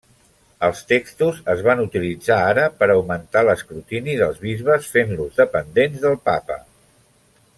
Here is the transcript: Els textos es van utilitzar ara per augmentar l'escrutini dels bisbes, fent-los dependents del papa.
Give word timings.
Els 0.67 0.79
textos 0.91 1.41
es 1.53 1.59
van 1.67 1.83
utilitzar 1.83 2.37
ara 2.45 2.63
per 2.79 2.89
augmentar 2.95 3.45
l'escrutini 3.49 4.17
dels 4.23 4.41
bisbes, 4.47 4.91
fent-los 4.97 5.39
dependents 5.45 6.03
del 6.07 6.19
papa. 6.33 6.61